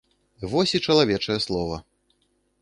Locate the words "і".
0.79-0.81